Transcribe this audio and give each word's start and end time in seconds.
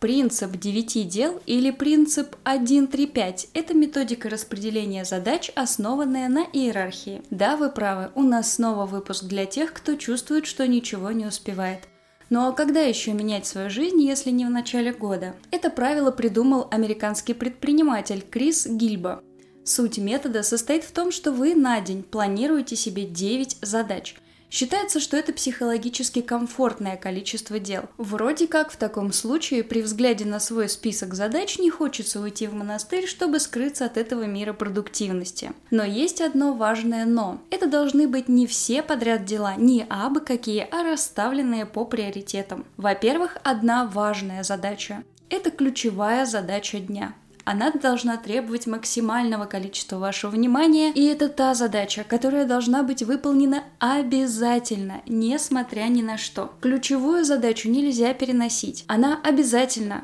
Принцип 0.00 0.56
9 0.56 1.08
дел 1.08 1.42
или 1.44 1.72
принцип 1.72 2.36
1.3.5– 2.44 3.48
это 3.52 3.74
методика 3.74 4.30
распределения 4.30 5.04
задач, 5.04 5.50
основанная 5.56 6.28
на 6.28 6.44
иерархии. 6.52 7.20
Да, 7.30 7.56
вы 7.56 7.68
правы, 7.68 8.12
у 8.14 8.22
нас 8.22 8.54
снова 8.54 8.86
выпуск 8.86 9.24
для 9.24 9.44
тех, 9.44 9.72
кто 9.72 9.96
чувствует, 9.96 10.46
что 10.46 10.68
ничего 10.68 11.10
не 11.10 11.26
успевает. 11.26 11.88
Ну 12.30 12.46
а 12.46 12.52
когда 12.52 12.80
еще 12.80 13.12
менять 13.12 13.46
свою 13.46 13.70
жизнь, 13.70 14.00
если 14.00 14.30
не 14.30 14.44
в 14.44 14.50
начале 14.50 14.92
года? 14.92 15.34
Это 15.50 15.68
правило 15.68 16.12
придумал 16.12 16.68
американский 16.70 17.34
предприниматель 17.34 18.22
Крис 18.22 18.68
Гильбо. 18.68 19.20
Суть 19.64 19.98
метода 19.98 20.44
состоит 20.44 20.84
в 20.84 20.92
том, 20.92 21.10
что 21.10 21.32
вы 21.32 21.56
на 21.56 21.80
день 21.80 22.04
планируете 22.04 22.76
себе 22.76 23.04
9 23.04 23.58
задач– 23.62 24.14
Считается, 24.50 24.98
что 24.98 25.16
это 25.16 25.32
психологически 25.32 26.22
комфортное 26.22 26.96
количество 26.96 27.58
дел. 27.58 27.82
Вроде 27.98 28.46
как 28.46 28.70
в 28.70 28.76
таком 28.76 29.12
случае 29.12 29.62
при 29.62 29.82
взгляде 29.82 30.24
на 30.24 30.40
свой 30.40 30.68
список 30.68 31.14
задач 31.14 31.58
не 31.58 31.70
хочется 31.70 32.20
уйти 32.20 32.46
в 32.46 32.54
монастырь, 32.54 33.06
чтобы 33.06 33.40
скрыться 33.40 33.84
от 33.84 33.96
этого 33.96 34.24
мира 34.24 34.52
продуктивности. 34.52 35.52
Но 35.70 35.84
есть 35.84 36.20
одно 36.20 36.54
важное 36.54 37.04
«но». 37.04 37.40
Это 37.50 37.66
должны 37.66 38.08
быть 38.08 38.28
не 38.28 38.46
все 38.46 38.82
подряд 38.82 39.24
дела, 39.24 39.54
не 39.56 39.84
абы 39.88 40.20
какие, 40.20 40.66
а 40.70 40.82
расставленные 40.82 41.66
по 41.66 41.84
приоритетам. 41.84 42.64
Во-первых, 42.76 43.36
одна 43.42 43.86
важная 43.86 44.42
задача. 44.42 45.04
Это 45.28 45.50
ключевая 45.50 46.24
задача 46.24 46.78
дня 46.80 47.14
она 47.48 47.70
должна 47.70 48.18
требовать 48.18 48.66
максимального 48.66 49.46
количества 49.46 49.96
вашего 49.96 50.32
внимания, 50.32 50.92
и 50.92 51.06
это 51.06 51.30
та 51.30 51.54
задача, 51.54 52.04
которая 52.06 52.44
должна 52.44 52.82
быть 52.82 53.02
выполнена 53.02 53.64
обязательно, 53.78 55.00
несмотря 55.06 55.84
ни 55.84 56.02
на 56.02 56.18
что. 56.18 56.52
Ключевую 56.60 57.24
задачу 57.24 57.70
нельзя 57.70 58.12
переносить. 58.12 58.84
Она 58.86 59.18
обязательно 59.24 60.02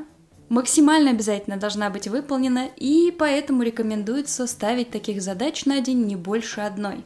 максимально 0.49 1.11
обязательно 1.11 1.59
должна 1.59 1.91
быть 1.91 2.09
выполнена, 2.09 2.71
и 2.79 3.15
поэтому 3.19 3.63
рекомендуется 3.63 4.47
ставить 4.47 4.89
таких 4.89 5.21
задач 5.21 5.67
на 5.67 5.81
день 5.81 6.07
не 6.07 6.17
больше 6.17 6.63
одной. 6.63 7.05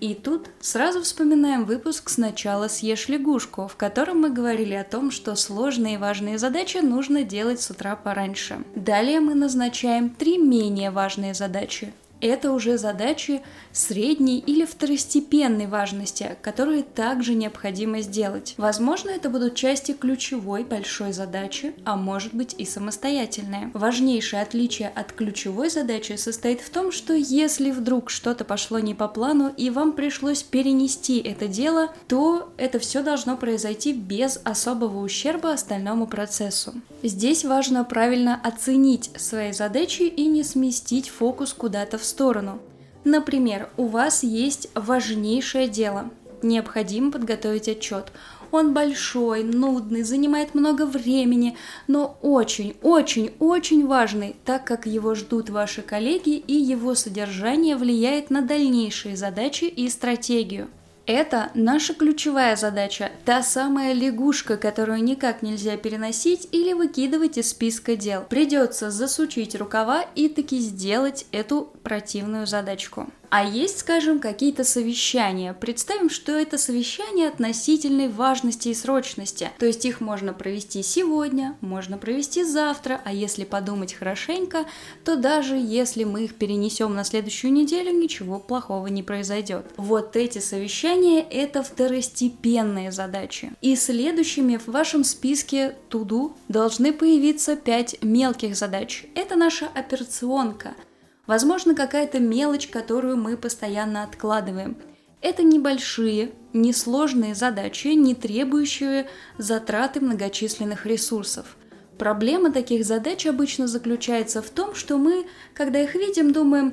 И 0.00 0.14
тут 0.14 0.48
сразу 0.60 1.02
вспоминаем 1.02 1.64
выпуск 1.64 2.08
«Сначала 2.08 2.68
съешь 2.68 3.08
лягушку», 3.08 3.66
в 3.66 3.76
котором 3.76 4.20
мы 4.20 4.30
говорили 4.30 4.74
о 4.74 4.84
том, 4.84 5.10
что 5.10 5.34
сложные 5.34 5.94
и 5.94 5.98
важные 5.98 6.38
задачи 6.38 6.78
нужно 6.78 7.24
делать 7.24 7.60
с 7.60 7.70
утра 7.70 7.96
пораньше. 7.96 8.62
Далее 8.76 9.20
мы 9.20 9.34
назначаем 9.34 10.10
три 10.10 10.38
менее 10.38 10.90
важные 10.90 11.34
задачи 11.34 11.92
это 12.20 12.52
уже 12.52 12.78
задачи 12.78 13.42
средней 13.72 14.38
или 14.38 14.64
второстепенной 14.64 15.66
важности, 15.66 16.36
которые 16.42 16.82
также 16.82 17.34
необходимо 17.34 18.00
сделать. 18.00 18.54
Возможно, 18.56 19.10
это 19.10 19.30
будут 19.30 19.54
части 19.54 19.92
ключевой 19.92 20.64
большой 20.64 21.12
задачи, 21.12 21.74
а 21.84 21.96
может 21.96 22.34
быть 22.34 22.54
и 22.58 22.64
самостоятельные. 22.64 23.70
Важнейшее 23.74 24.42
отличие 24.42 24.88
от 24.88 25.12
ключевой 25.12 25.70
задачи 25.70 26.16
состоит 26.16 26.60
в 26.60 26.70
том, 26.70 26.92
что 26.92 27.14
если 27.14 27.70
вдруг 27.70 28.10
что-то 28.10 28.44
пошло 28.44 28.78
не 28.78 28.94
по 28.94 29.08
плану 29.08 29.52
и 29.56 29.70
вам 29.70 29.92
пришлось 29.92 30.42
перенести 30.42 31.18
это 31.18 31.46
дело, 31.48 31.92
то 32.08 32.52
это 32.56 32.78
все 32.78 33.02
должно 33.02 33.36
произойти 33.36 33.92
без 33.92 34.40
особого 34.44 35.02
ущерба 35.02 35.52
остальному 35.52 36.06
процессу. 36.06 36.74
Здесь 37.02 37.44
важно 37.44 37.84
правильно 37.84 38.40
оценить 38.42 39.10
свои 39.16 39.52
задачи 39.52 40.02
и 40.02 40.26
не 40.26 40.42
сместить 40.42 41.08
фокус 41.08 41.52
куда-то 41.52 41.98
в 41.98 42.04
сторону. 42.08 42.58
Например, 43.04 43.68
у 43.76 43.86
вас 43.86 44.22
есть 44.22 44.68
важнейшее 44.74 45.68
дело. 45.68 46.10
Необходимо 46.42 47.12
подготовить 47.12 47.68
отчет. 47.68 48.12
Он 48.50 48.72
большой, 48.72 49.44
нудный, 49.44 50.02
занимает 50.02 50.54
много 50.54 50.86
времени, 50.86 51.56
но 51.86 52.16
очень, 52.22 52.76
очень, 52.82 53.32
очень 53.38 53.86
важный, 53.86 54.36
так 54.44 54.64
как 54.64 54.86
его 54.86 55.14
ждут 55.14 55.50
ваши 55.50 55.82
коллеги 55.82 56.36
и 56.36 56.54
его 56.54 56.94
содержание 56.94 57.76
влияет 57.76 58.30
на 58.30 58.40
дальнейшие 58.40 59.16
задачи 59.16 59.64
и 59.64 59.88
стратегию. 59.90 60.68
Это 61.08 61.50
наша 61.54 61.94
ключевая 61.94 62.54
задача, 62.54 63.10
та 63.24 63.42
самая 63.42 63.94
лягушка, 63.94 64.58
которую 64.58 65.02
никак 65.02 65.40
нельзя 65.40 65.78
переносить 65.78 66.46
или 66.52 66.74
выкидывать 66.74 67.38
из 67.38 67.48
списка 67.48 67.96
дел. 67.96 68.26
Придется 68.28 68.90
засучить 68.90 69.54
рукава 69.54 70.04
и 70.14 70.28
таки 70.28 70.58
сделать 70.58 71.24
эту 71.32 71.72
противную 71.82 72.46
задачку. 72.46 73.08
А 73.30 73.44
есть, 73.44 73.80
скажем, 73.80 74.20
какие-то 74.20 74.64
совещания. 74.64 75.52
Представим, 75.52 76.08
что 76.08 76.32
это 76.32 76.56
совещания 76.56 77.28
относительной 77.28 78.08
важности 78.08 78.68
и 78.68 78.74
срочности. 78.74 79.50
То 79.58 79.66
есть 79.66 79.84
их 79.84 80.00
можно 80.00 80.32
провести 80.32 80.82
сегодня, 80.82 81.56
можно 81.60 81.98
провести 81.98 82.44
завтра, 82.44 83.00
а 83.04 83.12
если 83.12 83.44
подумать 83.44 83.92
хорошенько, 83.94 84.64
то 85.04 85.16
даже 85.16 85.56
если 85.56 86.04
мы 86.04 86.24
их 86.24 86.36
перенесем 86.36 86.94
на 86.94 87.04
следующую 87.04 87.52
неделю, 87.52 87.92
ничего 87.92 88.38
плохого 88.38 88.86
не 88.86 89.02
произойдет. 89.02 89.66
Вот 89.76 90.16
эти 90.16 90.38
совещания– 90.38 91.20
это 91.30 91.62
второстепенные 91.62 92.92
задачи. 92.92 93.52
И 93.60 93.76
следующими 93.76 94.56
в 94.56 94.68
вашем 94.68 95.04
списке 95.04 95.76
туду 95.88 96.36
должны 96.48 96.92
появиться 96.92 97.56
5 97.56 98.02
мелких 98.02 98.56
задач. 98.56 99.04
Это 99.14 99.36
наша 99.36 99.68
операционка– 99.74 100.74
Возможно, 101.28 101.74
какая-то 101.74 102.20
мелочь, 102.20 102.68
которую 102.68 103.18
мы 103.18 103.36
постоянно 103.36 104.02
откладываем. 104.02 104.78
Это 105.20 105.42
небольшие, 105.42 106.32
несложные 106.54 107.34
задачи, 107.34 107.88
не 107.88 108.14
требующие 108.14 109.08
затраты 109.36 110.00
многочисленных 110.00 110.86
ресурсов. 110.86 111.58
Проблема 111.98 112.50
таких 112.50 112.86
задач 112.86 113.26
обычно 113.26 113.66
заключается 113.66 114.40
в 114.40 114.48
том, 114.48 114.74
что 114.74 114.96
мы, 114.96 115.26
когда 115.52 115.80
их 115.80 115.94
видим, 115.94 116.32
думаем, 116.32 116.72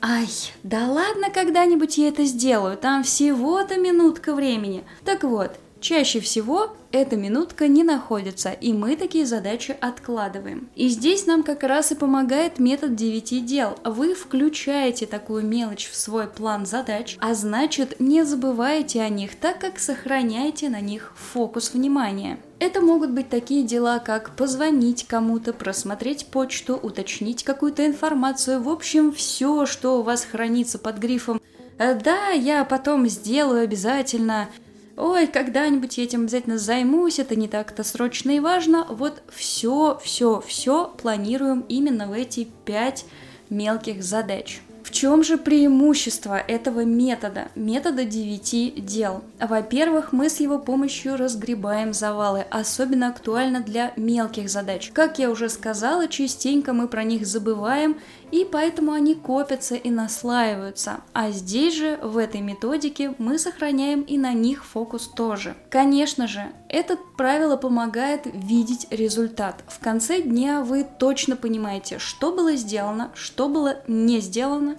Ай, 0.00 0.26
да 0.64 0.88
ладно, 0.88 1.30
когда-нибудь 1.32 1.96
я 1.96 2.08
это 2.08 2.24
сделаю, 2.24 2.76
там 2.76 3.04
всего-то 3.04 3.76
минутка 3.76 4.34
времени. 4.34 4.82
Так 5.04 5.22
вот, 5.22 5.52
чаще 5.82 6.20
всего 6.20 6.74
эта 6.92 7.16
минутка 7.16 7.68
не 7.68 7.84
находится, 7.84 8.50
и 8.50 8.72
мы 8.72 8.96
такие 8.96 9.26
задачи 9.26 9.76
откладываем. 9.80 10.68
И 10.74 10.88
здесь 10.88 11.26
нам 11.26 11.42
как 11.42 11.62
раз 11.62 11.92
и 11.92 11.94
помогает 11.94 12.58
метод 12.58 12.94
9 12.94 13.44
дел. 13.44 13.78
Вы 13.84 14.14
включаете 14.14 15.06
такую 15.06 15.44
мелочь 15.44 15.90
в 15.90 15.96
свой 15.96 16.28
план 16.28 16.64
задач, 16.64 17.16
а 17.20 17.34
значит 17.34 17.98
не 17.98 18.24
забываете 18.24 19.02
о 19.02 19.08
них, 19.08 19.34
так 19.36 19.58
как 19.58 19.78
сохраняете 19.78 20.68
на 20.68 20.80
них 20.80 21.12
фокус 21.16 21.74
внимания. 21.74 22.38
Это 22.58 22.80
могут 22.80 23.10
быть 23.10 23.28
такие 23.28 23.64
дела, 23.64 23.98
как 23.98 24.36
позвонить 24.36 25.06
кому-то, 25.08 25.52
просмотреть 25.52 26.26
почту, 26.26 26.76
уточнить 26.76 27.42
какую-то 27.42 27.84
информацию, 27.84 28.62
в 28.62 28.68
общем, 28.68 29.12
все, 29.12 29.66
что 29.66 29.98
у 29.98 30.02
вас 30.02 30.24
хранится 30.24 30.78
под 30.78 30.98
грифом 30.98 31.40
«Да, 31.78 32.28
я 32.28 32.64
потом 32.64 33.08
сделаю 33.08 33.64
обязательно», 33.64 34.48
ой, 34.96 35.26
когда-нибудь 35.26 35.98
я 35.98 36.04
этим 36.04 36.22
обязательно 36.22 36.58
займусь, 36.58 37.18
это 37.18 37.36
не 37.36 37.48
так-то 37.48 37.84
срочно 37.84 38.30
и 38.30 38.40
важно. 38.40 38.86
Вот 38.88 39.22
все, 39.28 39.98
все, 40.02 40.40
все 40.46 40.88
планируем 41.00 41.64
именно 41.68 42.06
в 42.06 42.12
эти 42.12 42.48
пять 42.64 43.04
мелких 43.50 44.02
задач. 44.02 44.60
Чем 45.02 45.24
же 45.24 45.36
преимущество 45.36 46.38
этого 46.38 46.84
метода, 46.84 47.48
метода 47.56 48.04
9 48.04 48.84
дел? 48.86 49.24
Во-первых, 49.40 50.12
мы 50.12 50.30
с 50.30 50.38
его 50.38 50.60
помощью 50.60 51.16
разгребаем 51.16 51.92
завалы, 51.92 52.46
особенно 52.50 53.08
актуально 53.08 53.62
для 53.62 53.92
мелких 53.96 54.48
задач. 54.48 54.92
Как 54.94 55.18
я 55.18 55.32
уже 55.32 55.48
сказала, 55.48 56.06
частенько 56.06 56.72
мы 56.72 56.86
про 56.86 57.02
них 57.02 57.26
забываем, 57.26 57.96
и 58.30 58.44
поэтому 58.48 58.92
они 58.92 59.16
копятся 59.16 59.74
и 59.74 59.90
наслаиваются. 59.90 61.00
А 61.12 61.32
здесь 61.32 61.74
же, 61.74 61.98
в 62.00 62.16
этой 62.16 62.40
методике, 62.40 63.12
мы 63.18 63.40
сохраняем 63.40 64.02
и 64.02 64.16
на 64.16 64.32
них 64.32 64.64
фокус 64.64 65.08
тоже. 65.08 65.56
Конечно 65.68 66.28
же, 66.28 66.52
это 66.68 66.96
правило 67.16 67.56
помогает 67.56 68.20
видеть 68.32 68.86
результат. 68.90 69.64
В 69.66 69.80
конце 69.80 70.22
дня 70.22 70.60
вы 70.60 70.84
точно 70.84 71.34
понимаете, 71.34 71.98
что 71.98 72.30
было 72.30 72.54
сделано, 72.54 73.10
что 73.14 73.48
было 73.48 73.78
не 73.88 74.20
сделано, 74.20 74.76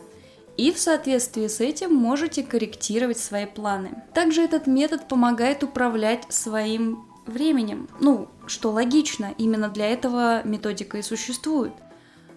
и 0.57 0.71
в 0.71 0.79
соответствии 0.79 1.47
с 1.47 1.59
этим 1.59 1.93
можете 1.93 2.43
корректировать 2.43 3.17
свои 3.17 3.45
планы. 3.45 4.03
Также 4.13 4.41
этот 4.41 4.67
метод 4.67 5.07
помогает 5.07 5.63
управлять 5.63 6.25
своим 6.29 7.05
временем. 7.25 7.89
Ну, 7.99 8.27
что 8.47 8.71
логично, 8.71 9.33
именно 9.37 9.69
для 9.69 9.89
этого 9.89 10.43
методика 10.43 10.97
и 10.97 11.01
существует. 11.01 11.73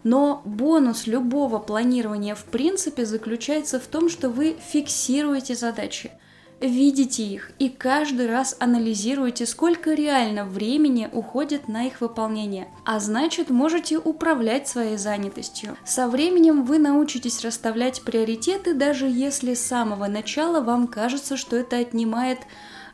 Но 0.04 0.40
бонус 0.44 1.06
любого 1.06 1.58
планирования 1.58 2.34
в 2.34 2.44
принципе 2.44 3.04
заключается 3.04 3.80
в 3.80 3.86
том, 3.86 4.08
что 4.08 4.30
вы 4.30 4.56
фиксируете 4.72 5.56
задачи, 5.56 6.12
видите 6.60 7.22
их 7.22 7.50
и 7.58 7.68
каждый 7.68 8.28
раз 8.28 8.56
анализируете, 8.58 9.46
сколько 9.46 9.92
реально 9.92 10.44
времени 10.44 11.08
уходит 11.12 11.68
на 11.68 11.86
их 11.86 12.00
выполнение. 12.00 12.68
А 12.84 12.98
значит, 13.00 13.50
можете 13.50 13.98
управлять 13.98 14.68
своей 14.68 14.96
занятостью. 14.96 15.76
Со 15.84 16.08
временем 16.08 16.64
вы 16.64 16.78
научитесь 16.78 17.44
расставлять 17.44 18.02
приоритеты, 18.02 18.74
даже 18.74 19.06
если 19.06 19.54
с 19.54 19.64
самого 19.64 20.06
начала 20.06 20.60
вам 20.60 20.86
кажется, 20.86 21.36
что 21.36 21.56
это 21.56 21.76
отнимает 21.76 22.38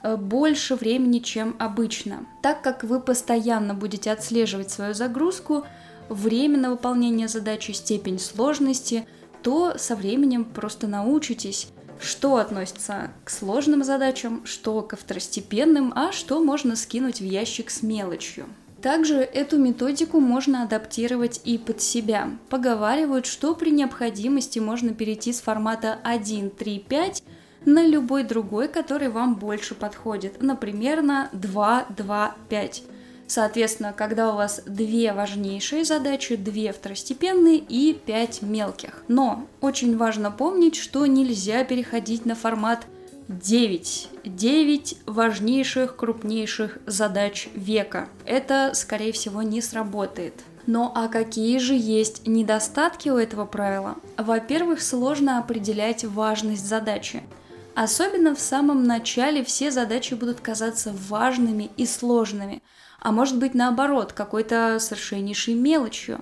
э, 0.03 0.17
больше 0.17 0.75
времени, 0.75 1.20
чем 1.20 1.56
обычно. 1.58 2.26
Так 2.43 2.62
как 2.62 2.82
вы 2.85 3.00
постоянно 3.00 3.75
будете 3.75 4.11
отслеживать 4.11 4.70
свою 4.70 4.94
загрузку, 4.94 5.65
время 6.08 6.58
на 6.58 6.70
выполнение 6.70 7.29
задачи, 7.29 7.73
степень 7.73 8.19
сложности, 8.19 9.06
то 9.43 9.76
со 9.76 9.97
временем 9.97 10.44
просто 10.44 10.87
научитесь 10.87 11.69
что 12.03 12.37
относится 12.37 13.11
к 13.25 13.31
сложным 13.31 13.85
задачам, 13.85 14.45
что 14.45 14.83
ко 14.83 14.97
второстепенным, 14.97 15.93
а 15.95 16.13
что 16.13 16.43
можно 16.43 16.77
скинуть 16.77 17.21
в 17.21 17.25
ящик 17.25 17.71
с 17.71 17.83
мелочью. 17.83 18.47
Также 18.83 19.19
эту 19.19 19.59
методику 19.59 20.19
можно 20.19 20.65
адаптировать 20.65 21.41
и 21.45 21.57
под 21.57 21.81
себя. 21.81 22.31
Поговаривают, 22.49 23.27
что 23.27 23.55
при 23.55 23.71
необходимости 23.71 24.59
можно 24.59 24.93
перейти 24.93 25.33
с 25.33 25.41
формата 25.41 25.99
1, 26.03 26.51
3, 26.51 26.79
5 26.89 27.23
на 27.65 27.87
любой 27.87 28.25
другой, 28.25 28.67
который 28.67 29.09
вам 29.09 29.37
больше 29.37 29.77
подходит, 29.77 30.43
например, 30.43 31.03
на 31.03 31.29
2, 31.33 31.87
2, 31.97 32.35
5. 32.49 32.83
Соответственно, 33.32 33.94
когда 33.96 34.31
у 34.31 34.37
вас 34.37 34.61
две 34.67 35.14
важнейшие 35.14 35.87
задачи, 35.87 36.37
две 36.37 36.70
второстепенные 36.70 37.56
и 37.56 37.94
пять 37.94 38.43
мелких. 38.43 39.02
Но 39.08 39.46
очень 39.62 39.96
важно 39.96 40.31
помнить, 40.31 40.76
что 40.76 41.06
нельзя 41.06 41.64
переходить 41.64 42.26
на 42.26 42.34
формат 42.34 42.84
9. 43.29 44.08
9 44.26 44.96
важнейших, 45.06 45.96
крупнейших 45.96 46.76
задач 46.84 47.49
века. 47.55 48.11
Это, 48.26 48.73
скорее 48.75 49.12
всего, 49.12 49.40
не 49.40 49.62
сработает. 49.62 50.34
Но 50.67 50.93
а 50.94 51.08
какие 51.08 51.56
же 51.56 51.73
есть 51.73 52.26
недостатки 52.26 53.08
у 53.08 53.17
этого 53.17 53.46
правила? 53.46 53.94
Во-первых, 54.19 54.82
сложно 54.82 55.38
определять 55.38 56.05
важность 56.05 56.67
задачи. 56.67 57.23
Особенно 57.75 58.34
в 58.34 58.40
самом 58.40 58.84
начале 58.84 59.43
все 59.43 59.70
задачи 59.70 60.12
будут 60.12 60.43
казаться 60.43 60.94
важными 61.08 61.70
и 61.79 61.87
сложными– 61.87 62.62
а 63.03 63.11
может 63.11 63.39
быть 63.39 63.55
наоборот, 63.55 64.13
какой-то 64.13 64.79
совершеннейшей 64.79 65.55
мелочью. 65.55 66.21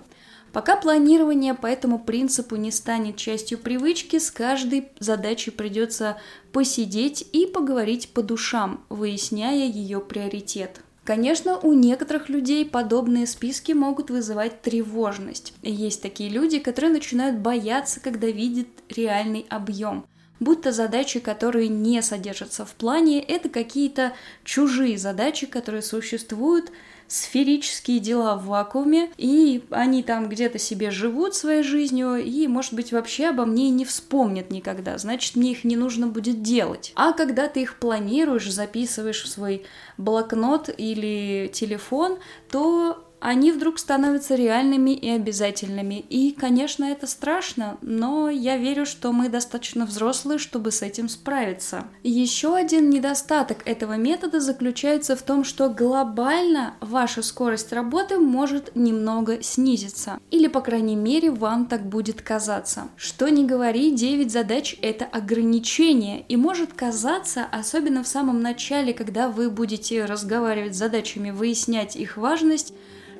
Пока 0.53 0.77
планирование 0.77 1.55
по 1.55 1.67
этому 1.67 1.99
принципу 1.99 2.57
не 2.57 2.73
станет 2.73 3.17
частью 3.17 3.59
привычки, 3.59 4.19
с 4.19 4.31
каждой 4.31 4.89
задачей 4.99 5.53
придется 5.53 6.17
посидеть 6.53 7.25
и 7.33 7.47
поговорить 7.47 8.09
по 8.13 8.23
душам, 8.23 8.85
выясняя 8.89 9.69
ее 9.69 10.01
приоритет. 10.01 10.81
Конечно, 11.05 11.59
у 11.59 11.73
некоторых 11.73 12.29
людей 12.29 12.65
подобные 12.65 13.27
списки 13.27 13.73
могут 13.73 14.11
вызывать 14.11 14.63
тревожность. 14.63 15.55
Есть 15.63 16.03
такие 16.03 16.31
люди, 16.31 16.59
которые 16.59 16.93
начинают 16.93 17.39
бояться, 17.39 18.01
когда 18.01 18.27
видят 18.27 18.69
реальный 18.89 19.47
объем– 19.51 20.07
будто 20.41 20.73
задачи, 20.73 21.21
которые 21.21 21.69
не 21.69 22.03
содержатся 22.03 22.65
в 22.65 22.73
плане, 22.73 23.23
это 23.23 23.49
какие-то 23.49 24.15
чужие 24.43 24.99
задачи, 24.99 25.47
которые 25.47 25.83
существуют, 25.83 26.73
сферические 27.11 27.99
дела 27.99 28.37
в 28.37 28.47
вакууме, 28.47 29.11
и 29.17 29.65
они 29.71 30.05
там 30.05 30.29
где-то 30.29 30.59
себе 30.61 30.93
живут 30.93 31.35
своей 31.35 31.65
жизнью, 31.65 32.17
и, 32.17 32.47
может 32.47 32.73
быть, 32.73 32.93
вообще 32.93 33.27
обо 33.27 33.45
мне 33.45 33.69
не 33.71 33.85
вспомнят 33.85 34.51
никогда, 34.51 34.97
значит, 34.97 35.35
мне 35.35 35.51
их 35.51 35.65
не 35.65 35.77
нужно 35.77 36.07
будет 36.07 36.43
делать. 36.43 36.93
А 36.95 37.13
когда 37.13 37.49
ты 37.49 37.63
их 37.63 37.81
планируешь, 37.81 38.49
записываешь 38.49 39.25
в 39.25 39.29
свой 39.29 39.67
блокнот 39.99 40.71
или 40.75 41.51
телефон, 41.53 42.19
то 42.49 43.10
они 43.21 43.53
вдруг 43.53 43.79
становятся 43.79 44.35
реальными 44.35 44.91
и 44.91 45.09
обязательными. 45.11 46.05
И, 46.09 46.33
конечно, 46.33 46.85
это 46.85 47.07
страшно, 47.07 47.77
но 47.83 48.31
я 48.31 48.57
верю, 48.57 48.87
что 48.87 49.13
мы 49.13 49.29
достаточно 49.29 49.85
взрослые, 49.85 50.39
чтобы 50.39 50.71
с 50.73 50.83
этим 50.83 51.09
справиться. 51.09 51.85
Еще 52.03 52.57
один 52.57 52.91
недостаток 52.91 53.59
этого 53.67 53.95
метода 53.97 54.41
заключается 54.41 55.17
в 55.17 55.23
том, 55.23 55.45
что 55.45 55.69
глобально 55.69 56.75
ваша 56.81 57.23
скорость 57.23 57.73
работы 57.73 58.19
может 58.19 58.75
немного 58.75 59.43
снизиться. 59.43 60.19
Или, 60.31 60.49
по 60.49 60.61
крайней 60.61 60.97
мере, 60.97 61.31
вам 61.31 61.67
так 61.67 61.87
будет 61.87 62.23
казаться. 62.23 62.89
Что 62.97 63.29
не 63.29 63.45
говори, 63.45 63.95
9 63.95 64.33
задач— 64.33 64.77
это 64.83 65.05
ограничение, 65.05 66.25
и 66.29 66.37
может 66.37 66.73
казаться, 66.73 67.47
особенно 67.53 68.03
в 68.03 68.09
самом 68.09 68.41
начале, 68.41 68.95
когда 68.95 69.29
вы 69.29 69.51
будете 69.51 70.05
разговаривать 70.05 70.75
с 70.75 70.79
задачами, 70.79 71.31
выяснять 71.31 71.97
их 71.97 72.17
важность, 72.17 72.73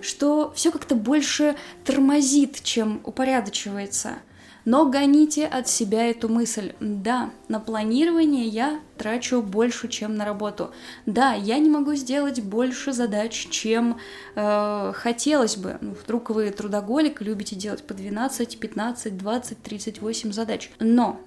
что 0.03 0.53
все 0.55 0.71
как-то 0.71 0.95
больше 0.95 1.57
тормозит, 1.85 2.63
чем 2.63 3.01
упорядочивается. 3.05 4.19
Но 4.65 4.87
гоните 4.87 5.47
от 5.47 5.69
себя 5.69 6.11
эту 6.11 6.29
мысль. 6.29 6.73
Да, 6.81 7.31
на 7.49 7.61
планирование 7.61 8.47
я 8.47 8.81
трачу 8.99 9.41
больше, 9.43 9.89
чем 9.89 10.17
на 10.17 10.25
работу. 10.25 10.71
Да, 11.07 11.33
я 11.33 11.59
не 11.59 11.71
могу 11.71 11.95
сделать 11.95 12.43
больше 12.43 12.93
задач, 12.93 13.49
чем 13.51 13.99
э, 14.37 14.93
хотелось 14.95 15.57
бы. 15.57 15.79
Ну, 15.81 15.95
вдруг 16.03 16.31
вы 16.31 16.51
трудоголик, 16.51 17.23
любите 17.23 17.57
делать 17.57 17.83
по 17.83 17.95
12, 17.95 18.61
15, 18.61 19.17
20, 19.17 19.63
38 19.63 20.33
задач. 20.33 20.71
Но 20.79 21.21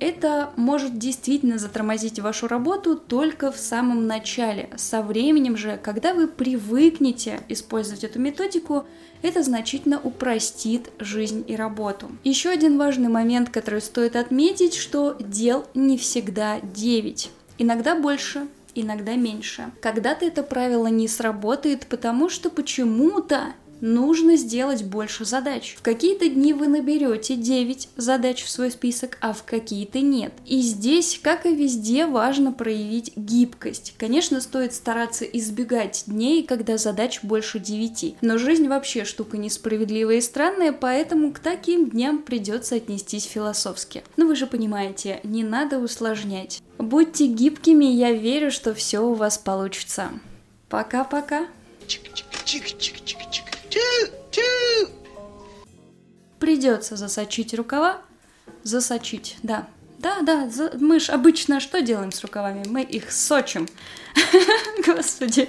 это 0.00 0.50
может 0.56 0.98
действительно 0.98 1.58
затормозить 1.58 2.18
вашу 2.18 2.48
работу 2.48 2.96
только 2.96 3.52
в 3.52 3.58
самом 3.58 4.06
начале. 4.06 4.70
Со 4.76 5.02
временем 5.02 5.56
же, 5.56 5.78
когда 5.82 6.14
вы 6.14 6.26
привыкнете 6.26 7.40
использовать 7.48 8.02
эту 8.02 8.18
методику, 8.18 8.86
это 9.22 9.42
значительно 9.42 10.00
упростит 10.02 10.90
жизнь 10.98 11.44
и 11.46 11.54
работу. 11.54 12.10
Еще 12.24 12.48
один 12.48 12.78
важный 12.78 13.08
момент, 13.08 13.50
который 13.50 13.82
стоит 13.82 14.16
отметить, 14.16 14.74
что 14.74 15.16
дел 15.20 15.66
не 15.74 15.98
всегда 15.98 16.60
9. 16.60 17.30
Иногда 17.58 17.94
больше, 17.94 18.46
иногда 18.74 19.14
меньше. 19.16 19.70
Когда-то 19.82 20.24
это 20.24 20.42
правило 20.42 20.86
не 20.86 21.08
сработает, 21.08 21.86
потому 21.86 22.30
что 22.30 22.48
почему-то 22.48 23.52
нужно 23.80 24.36
сделать 24.36 24.84
больше 24.84 25.24
задач. 25.24 25.74
В 25.78 25.82
какие-то 25.82 26.28
дни 26.28 26.52
вы 26.52 26.68
наберете 26.68 27.36
9 27.36 27.88
задач 27.96 28.42
в 28.42 28.50
свой 28.50 28.70
список, 28.70 29.18
а 29.20 29.32
в 29.32 29.44
какие-то 29.44 30.00
нет. 30.00 30.32
И 30.46 30.60
здесь, 30.60 31.18
как 31.22 31.46
и 31.46 31.54
везде, 31.54 32.06
важно 32.06 32.52
проявить 32.52 33.16
гибкость. 33.16 33.94
Конечно, 33.98 34.40
стоит 34.40 34.74
стараться 34.74 35.24
избегать 35.24 36.04
дней, 36.06 36.42
когда 36.42 36.78
задач 36.78 37.20
больше 37.22 37.58
9. 37.58 38.16
Но 38.20 38.38
жизнь 38.38 38.68
вообще 38.68 39.04
штука 39.04 39.36
несправедливая 39.36 40.16
и 40.16 40.20
странная, 40.20 40.72
поэтому 40.72 41.32
к 41.32 41.38
таким 41.38 41.90
дням 41.90 42.22
придется 42.22 42.76
отнестись 42.76 43.24
философски. 43.24 44.04
Но 44.16 44.26
вы 44.26 44.36
же 44.36 44.46
понимаете, 44.46 45.20
не 45.24 45.44
надо 45.44 45.78
усложнять. 45.78 46.62
Будьте 46.78 47.26
гибкими, 47.26 47.84
я 47.84 48.12
верю, 48.12 48.50
что 48.50 48.74
все 48.74 49.00
у 49.00 49.14
вас 49.14 49.38
получится. 49.38 50.10
Пока-пока. 50.68 51.46
Чик-чик-чик-чик-чик. 51.86 53.49
Придется 56.38 56.96
засочить 56.96 57.54
рукава. 57.54 58.00
Засочить, 58.62 59.36
да. 59.42 59.68
Да, 59.98 60.22
да, 60.22 60.48
за... 60.48 60.72
мы 60.80 60.98
ж 60.98 61.10
обычно 61.10 61.60
что 61.60 61.82
делаем 61.82 62.10
с 62.10 62.22
рукавами? 62.22 62.64
Мы 62.66 62.82
их 62.82 63.12
сочим. 63.12 63.68
Господи, 64.86 65.46